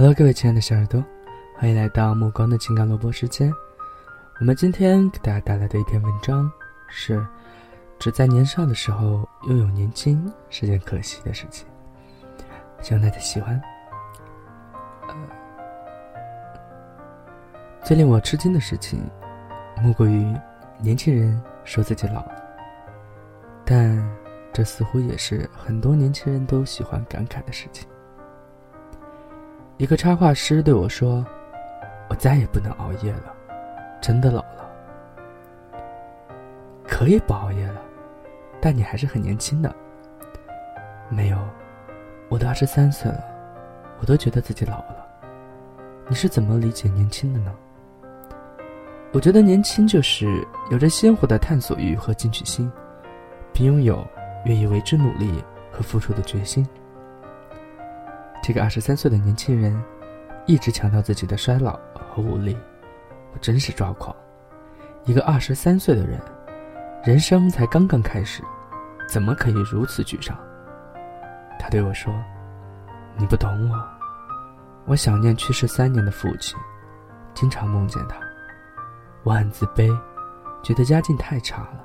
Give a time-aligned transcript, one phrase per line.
[0.00, 1.04] Hello，各位亲爱的小耳朵，
[1.54, 3.52] 欢迎来到暮光的情感萝卜时间。
[4.40, 6.50] 我们今天给大家带来的一篇文章
[6.88, 7.22] 是：
[7.98, 11.66] 只在年少的时候拥有年轻是件可惜的事情。
[12.80, 13.60] 希望大家喜欢。
[15.06, 15.14] 呃，
[17.84, 19.02] 最令我吃惊的事情，
[19.82, 20.34] 莫过于
[20.78, 22.42] 年轻人说自己老了，
[23.66, 24.02] 但
[24.50, 27.86] 这似乎也是很多年轻人都喜欢感慨的事情。
[29.80, 31.24] 一个插画师对我说
[32.10, 33.34] ：“我再也不能熬夜了，
[33.98, 34.70] 真的老了。
[36.86, 37.80] 可以不熬夜了，
[38.60, 39.74] 但你还是很年轻的。
[41.08, 41.38] 没有，
[42.28, 43.24] 我都二十三岁了，
[44.00, 44.96] 我都觉得自己老了。
[46.08, 47.50] 你是怎么理解年轻的呢？
[49.12, 52.70] 我觉得年轻就是有着鲜活的探索欲和进取心，
[53.50, 54.06] 并拥有
[54.44, 55.42] 愿意为之努力
[55.72, 56.68] 和付出的决心。”
[58.42, 59.80] 这个二十三岁的年轻人，
[60.46, 62.56] 一直强调自己的衰老和无力，
[63.32, 64.14] 我真是抓狂。
[65.04, 66.18] 一个二十三岁的人，
[67.04, 68.42] 人生才刚刚开始，
[69.06, 70.36] 怎么可以如此沮丧？
[71.58, 72.12] 他对我说
[73.16, 73.88] ：“你不懂我，
[74.86, 76.58] 我想念去世三年的父亲，
[77.34, 78.16] 经常梦见他。
[79.22, 79.94] 我很自卑，
[80.62, 81.84] 觉得家境太差了。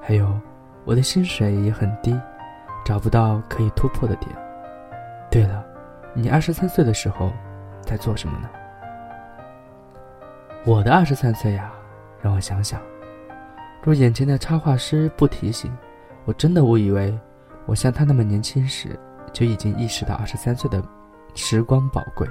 [0.00, 0.38] 还有，
[0.84, 2.18] 我的薪水也很低，
[2.84, 4.34] 找不到可以突破的点。”
[5.30, 5.64] 对了，
[6.12, 7.30] 你二十三岁的时候，
[7.82, 8.50] 在做什么呢？
[10.64, 11.72] 我的二十三岁呀，
[12.20, 12.82] 让我想想。
[13.82, 15.72] 若眼前的插画师不提醒，
[16.24, 17.16] 我真的误以为
[17.64, 18.98] 我像他那么年轻时，
[19.32, 20.82] 就已经意识到二十三岁的
[21.36, 22.28] 时光宝贵。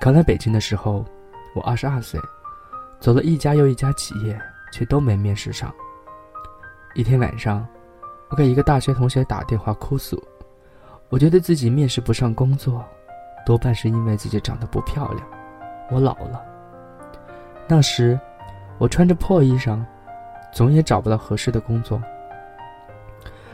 [0.00, 1.04] 刚来北京的时候，
[1.54, 2.20] 我二十二岁，
[2.98, 4.36] 走了一家又一家企业，
[4.72, 5.72] 却都没面试上。
[6.94, 7.64] 一天晚上，
[8.28, 10.20] 我给一个大学同学打电话哭诉。
[11.14, 12.84] 我觉得自己面试不上工作，
[13.46, 15.24] 多半是因为自己长得不漂亮，
[15.88, 16.44] 我老了。
[17.68, 18.18] 那时，
[18.78, 19.80] 我穿着破衣裳，
[20.52, 22.02] 总也找不到合适的工作。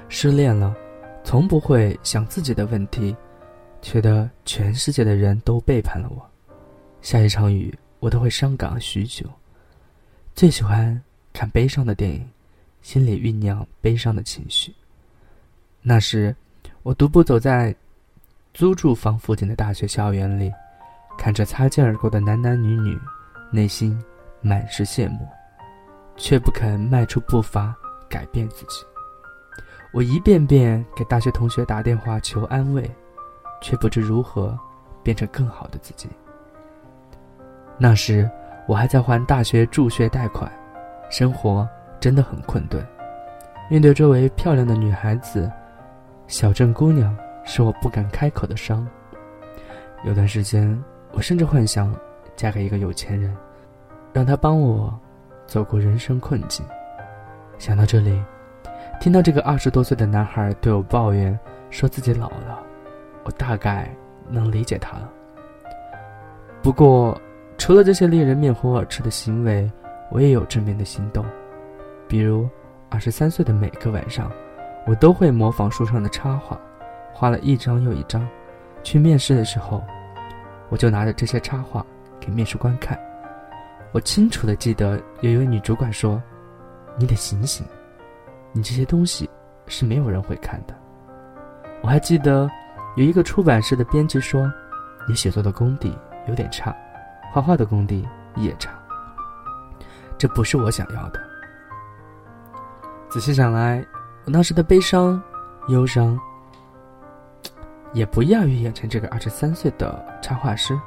[0.09, 0.75] 失恋了，
[1.23, 3.15] 从不会想自己的问题，
[3.83, 6.27] 觉得全世界的人都背叛了我。
[7.03, 9.27] 下一场雨，我都会伤感许久。
[10.34, 10.99] 最喜欢
[11.34, 12.27] 看悲伤的电影，
[12.81, 14.75] 心里酝酿悲伤的情绪。
[15.83, 16.34] 那时。
[16.83, 17.75] 我独步走在
[18.55, 20.51] 租住房附近的大学校园里，
[21.19, 22.99] 看着擦肩而过的男男女女，
[23.51, 24.03] 内心
[24.41, 25.29] 满是羡慕，
[26.17, 27.75] 却不肯迈出步伐
[28.09, 28.83] 改变自己。
[29.93, 32.91] 我一遍遍给大学同学打电话求安慰，
[33.61, 34.59] 却不知如何
[35.03, 36.09] 变成更好的自己。
[37.77, 38.29] 那时
[38.67, 40.51] 我还在还大学助学贷款，
[41.11, 41.69] 生活
[42.01, 42.83] 真的很困顿。
[43.69, 45.53] 面对周围漂亮的女孩子。
[46.31, 48.87] 小镇姑娘是我不敢开口的伤。
[50.05, 50.81] 有段时间，
[51.11, 51.93] 我甚至幻想
[52.37, 53.37] 嫁给一个有钱人，
[54.13, 54.97] 让他帮我
[55.45, 56.65] 走过人生困境。
[57.59, 58.23] 想到这里，
[59.01, 61.37] 听到这个二十多岁的男孩对我抱怨，
[61.69, 62.63] 说自己老了，
[63.25, 63.93] 我大概
[64.29, 65.11] 能理解他了。
[66.63, 67.21] 不过，
[67.59, 69.69] 除了这些令人面红耳赤的行为，
[70.13, 71.27] 我也有正面的行动，
[72.07, 72.49] 比如
[72.89, 74.31] 二十三岁的每个晚上。
[74.87, 76.59] 我都会模仿书上的插画，
[77.13, 78.27] 画了一张又一张。
[78.83, 79.85] 去面试的时候，
[80.71, 81.85] 我就拿着这些插画
[82.19, 82.99] 给面试官看。
[83.93, 86.21] 我清楚的记得有一位女主管说
[86.97, 87.67] ：“你得醒醒，
[88.53, 89.29] 你这些东西
[89.67, 90.75] 是没有人会看的。”
[91.83, 92.49] 我还记得
[92.97, 94.51] 有一个出版社的编辑说
[95.07, 95.95] ：“你写作的功底
[96.27, 96.75] 有点差，
[97.31, 98.73] 画画的功底也差。”
[100.17, 101.21] 这不是我想要的。
[103.11, 103.85] 仔细想来。
[104.31, 105.21] 我那时的悲伤、
[105.67, 106.17] 忧伤，
[107.93, 110.79] 也不亚于眼前这个二十三岁的插画师。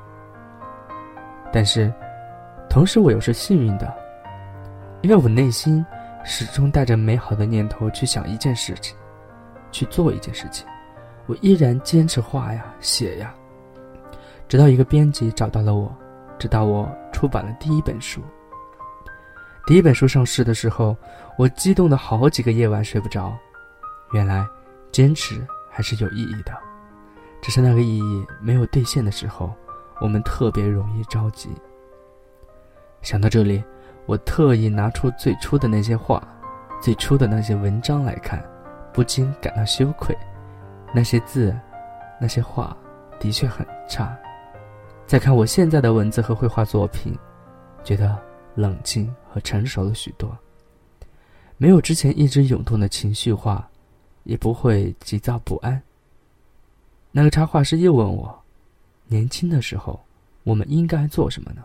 [1.52, 1.94] 但是，
[2.70, 3.94] 同时我又是幸运的，
[5.02, 5.86] 因为我内心
[6.24, 8.96] 始终带着美好的念头去想一件事情，
[9.73, 10.66] 去做一件事情。
[11.26, 13.35] 我依然坚持画呀、写呀，
[14.47, 15.94] 直到一个编辑找到了我，
[16.40, 18.22] 直到我出版了第一本书。
[19.66, 20.96] 第一本书上市的时候，
[21.38, 23.34] 我激动的好几个夜晚睡不着。
[24.12, 24.46] 原来，
[24.92, 26.52] 坚持还是有意义的，
[27.42, 29.54] 只是那个意义没有兑现的时候，
[30.02, 31.50] 我们特别容易着急。
[33.02, 33.64] 想到这里，
[34.06, 36.22] 我特意拿出最初的那些话，
[36.82, 38.44] 最初的那些文章来看，
[38.92, 40.14] 不禁感到羞愧。
[40.94, 41.58] 那些字，
[42.20, 42.76] 那些话，
[43.18, 44.14] 的确很差。
[45.08, 47.18] 再看我现在的文字和绘画作品，
[47.82, 48.33] 觉得。
[48.55, 50.38] 冷静和成熟了许多，
[51.58, 53.70] 没有之前一直涌动的情绪化，
[54.23, 55.82] 也不会急躁不安。
[57.11, 58.44] 那个插画师又问我
[59.08, 60.03] ：“年轻的时候，
[60.44, 61.64] 我们应该做什么呢？”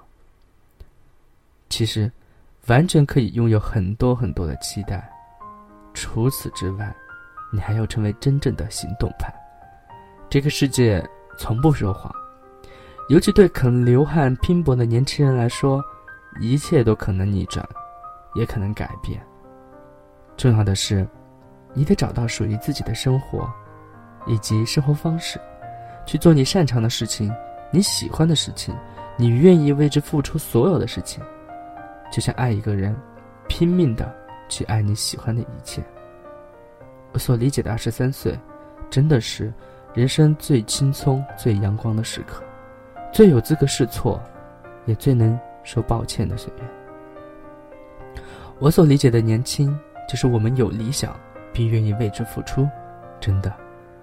[1.68, 2.10] 其实，
[2.66, 5.10] 完全可以拥有很多很多的期待。
[5.94, 6.94] 除此之外，
[7.52, 9.32] 你还要成为真正的行动派。
[10.30, 11.02] 这个世界
[11.38, 12.14] 从不说谎，
[13.08, 15.82] 尤其对肯流汗拼搏的年轻人来说，
[16.40, 17.66] 一切都可能逆转，
[18.34, 19.20] 也可能改变。
[20.36, 21.06] 重要的是，
[21.74, 23.48] 你得找到属于自己的生活，
[24.26, 25.40] 以及生活方式，
[26.06, 27.32] 去做你擅长的事情，
[27.70, 28.74] 你喜欢的事情，
[29.16, 31.22] 你愿意为之付出所有的事情，
[32.12, 32.96] 就像爱一个人，
[33.48, 34.14] 拼命的
[34.48, 35.82] 去爱你喜欢的一切。
[37.12, 38.38] 我所理解的二十三岁，
[38.90, 39.52] 真的是。
[39.94, 42.44] 人生最轻松、最阳光的时刻，
[43.10, 44.22] 最有资格试错，
[44.84, 48.22] 也最能说抱歉的岁月。
[48.58, 49.78] 我所理解的年轻，
[50.08, 51.14] 就是我们有理想，
[51.52, 52.68] 并愿意为之付出。
[53.20, 53.52] 真的，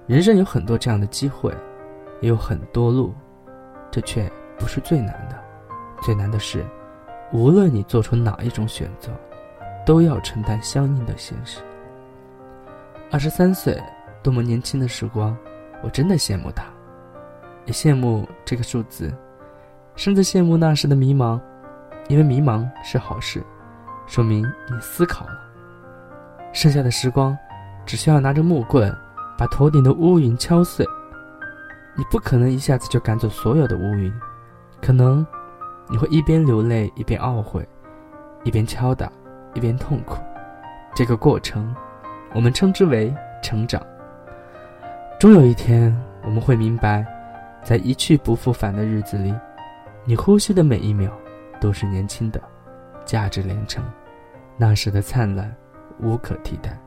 [0.08, 1.54] 人生有很多这样的机会，
[2.22, 3.14] 也有很多路，
[3.92, 5.38] 这却不是最难的。
[6.02, 6.66] 最难的是，
[7.32, 9.12] 无论你做出哪一种选择，
[9.86, 11.60] 都要承担相应的现实。
[13.12, 13.82] 二十三岁，
[14.22, 15.36] 多么年轻的时光！
[15.84, 16.66] 我真的羡慕他，
[17.66, 19.14] 也羡慕这个数字，
[19.96, 21.40] 甚至羡慕那时的迷茫，
[22.08, 23.44] 因为迷茫是好事，
[24.08, 25.40] 说明你思考了。
[26.52, 27.38] 剩下的时光，
[27.86, 28.94] 只需要拿着木棍，
[29.38, 30.86] 把头顶的乌云敲碎。
[31.98, 34.14] 你不可能一下子就赶走所有的乌云，
[34.82, 35.26] 可能
[35.90, 37.68] 你会一边流泪一边懊悔，
[38.44, 39.10] 一边敲打
[39.54, 40.18] 一边痛苦。
[40.94, 41.74] 这个过程，
[42.34, 43.82] 我们称之为成长。
[45.20, 47.06] 终有一天，我们会明白，
[47.64, 49.34] 在一去不复返的日子里，
[50.06, 51.12] 你呼吸的每一秒
[51.60, 52.42] 都是年轻的，
[53.06, 53.84] 价值连城。
[54.56, 55.54] 那时的灿烂，
[56.00, 56.80] 无可替代。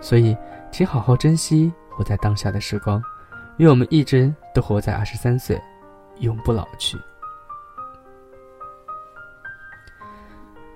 [0.00, 0.36] 所以，
[0.70, 3.02] 请好好珍惜活在当下的时光，
[3.58, 5.60] 愿我们一直都活在二十三岁，
[6.20, 6.96] 永不老去。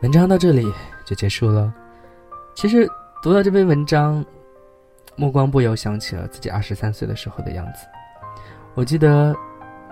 [0.03, 0.71] 文章到这里
[1.07, 1.73] 就结束了。
[2.55, 2.87] 其实，
[3.23, 4.25] 读到这篇文章。
[5.17, 7.87] 目光不由想起了自己二十三岁的时候的样子。
[8.75, 9.33] 我记得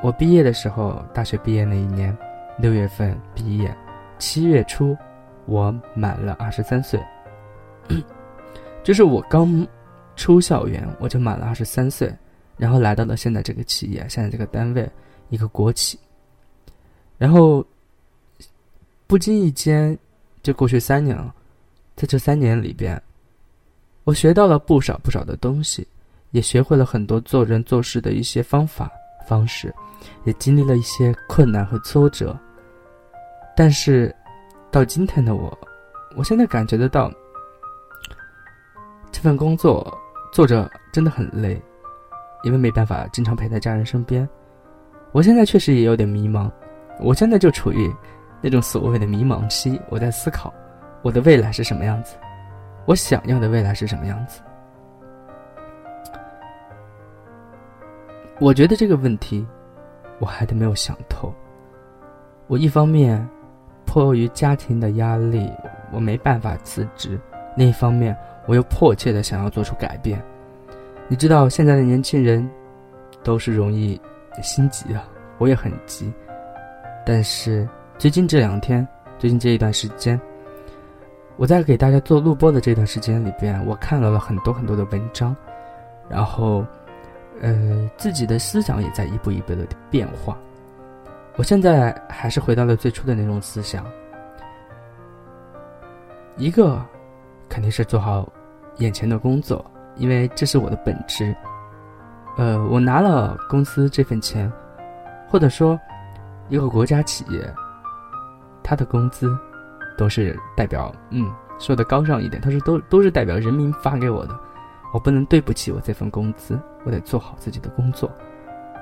[0.03, 2.17] 我毕业的时候，大学毕业那一年，
[2.59, 3.73] 六月份毕业，
[4.19, 4.97] 七月初，
[5.47, 7.01] 我满了二十三岁。
[8.83, 9.65] 就是我刚
[10.17, 12.13] 出校园，我就满了二十三岁，
[12.57, 14.91] 然后来到了现在这个企业，现在这个单位，
[15.29, 15.97] 一个国企。
[17.17, 17.65] 然后
[19.07, 19.97] 不经意间
[20.43, 21.33] 就过去三年了，
[21.95, 23.01] 在这三年里边。
[24.03, 25.87] 我学到了不少不少的东西，
[26.33, 28.91] 也学会了很多做人做事的一些方法
[29.25, 29.73] 方式，
[30.25, 32.39] 也经历了一些困难和挫折。
[33.57, 34.15] 但是，
[34.71, 35.57] 到今天的我，
[36.17, 37.11] 我现在感觉得到，
[39.11, 39.87] 这份工作
[40.33, 41.61] 做着真的很累，
[42.43, 44.29] 因为没办法经常陪在家人身边。
[45.13, 46.51] 我现在确实也有点迷茫，
[46.99, 47.95] 我现在就处于
[48.41, 50.53] 那种所谓的迷茫期，我在思考
[51.03, 52.17] 我的未来是什么样子。
[52.87, 54.41] 我想要的未来是什么样子？
[58.41, 59.47] 我觉得这个问题，
[60.23, 61.35] 我还得没有想透。
[62.47, 63.29] 我一方面
[63.85, 65.51] 迫于家庭的压力，
[65.91, 67.19] 我没办法辞职；
[67.57, 68.17] 另一方面，
[68.47, 70.23] 我又迫切的想要做出改变。
[71.09, 72.49] 你知道，现在的年轻人
[73.25, 74.01] 都是容易
[74.45, 75.03] 心急啊，
[75.39, 76.13] 我也很急。
[77.05, 77.69] 但是
[77.99, 78.87] 最近这两天，
[79.19, 80.21] 最近这一段时间。
[81.37, 85.35] 我在给大家做录播的这段时间里边，我看到了很多很多的文章，
[86.09, 86.65] 然后，
[87.43, 90.35] 呃，自己的思想也在一步一步的变化。
[91.37, 93.85] 我现在还是回到了最初的那种思想，
[96.39, 96.83] 一个
[97.51, 98.27] 肯定是做好
[98.77, 99.63] 眼前的工作，
[99.97, 101.37] 因为这是我的本职。
[102.39, 104.51] 呃，我拿了公司这份钱，
[105.29, 105.79] 或者说
[106.49, 107.55] 一个国家企业，
[108.63, 109.37] 他的工资。
[109.99, 114.35] 都是代表，嗯，说的高尚一点，他说都都是代表人民发给我的，
[114.93, 118.11] 我不能对不起我这份工资，我得做好自己的工作。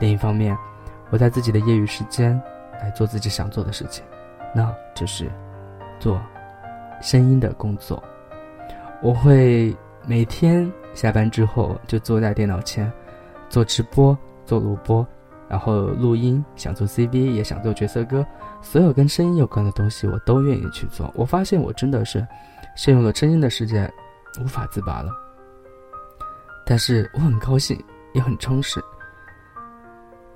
[0.01, 0.57] 另一方面，
[1.11, 2.41] 我在自己的业余时间
[2.81, 4.05] 来做自己想做的事情，
[4.55, 5.31] 那就是
[5.99, 6.21] 做
[7.01, 8.03] 声音的工作。
[9.03, 9.75] 我会
[10.07, 12.93] 每天下班之后就坐在电脑前
[13.49, 15.07] 做直播、做录播。
[15.49, 18.25] 然后录音，想做 CV，也想做角色歌，
[18.63, 21.13] 所有跟声音有关的东西，我都愿意去做。
[21.13, 22.25] 我发现我真的是
[22.77, 23.93] 陷入了声音的世界，
[24.41, 25.11] 无法自拔了。
[26.71, 27.77] 但是我很高兴，
[28.13, 28.81] 也很充实，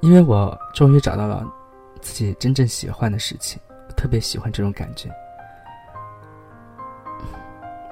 [0.00, 1.47] 因为我终于找到了
[2.00, 3.57] 自己真正喜欢的事情，
[3.97, 5.09] 特别喜欢这种感觉。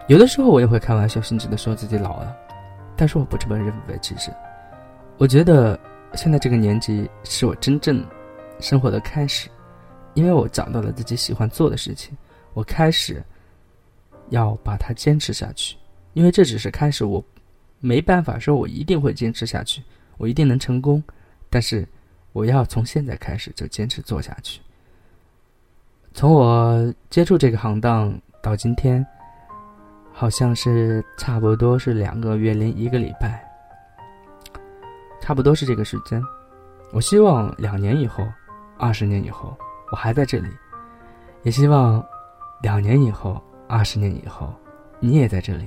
[0.08, 2.36] 有的时候我也会开玩笑甚至的说自己老了，
[2.96, 4.32] 但是我不这么认为，其实。
[5.18, 5.78] 我觉得
[6.14, 8.04] 现在这个年纪是我真正
[8.58, 9.48] 生活的开始，
[10.14, 12.18] 因为我找到了自己喜欢做的事情，
[12.54, 13.22] 我开始
[14.30, 15.76] 要把它坚持下去。
[16.14, 17.24] 因为这只是开始，我
[17.82, 19.82] 没办法说我一定会坚持下去，
[20.16, 21.02] 我一定能成功，
[21.50, 21.86] 但是
[22.32, 24.60] 我要从现在开始就坚持做下去。
[26.14, 29.04] 从我接触这个行当到今天，
[30.12, 33.44] 好像是差不多是两个月零一个礼拜，
[35.20, 36.22] 差不多是这个时间。
[36.92, 38.24] 我希望两年以后、
[38.78, 39.56] 二十年以后，
[39.90, 40.50] 我还在这里；
[41.42, 42.04] 也希望
[42.62, 44.54] 两年以后、二十年以后，
[45.00, 45.66] 你也在这里。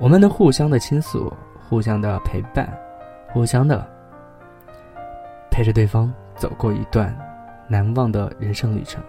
[0.00, 1.30] 我们能互相的倾诉，
[1.68, 2.66] 互相的陪伴，
[3.28, 3.86] 互相的
[5.50, 7.14] 陪着对方走过一段
[7.68, 9.02] 难忘的人生旅程。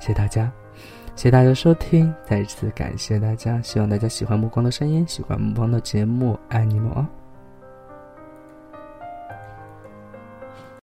[0.00, 0.50] 谢谢大家，
[1.14, 7.06] 谢谢大家收听，再一次感谢大家，希望大家喜欢目光的声音，喜欢目光的节目，爱你们哦。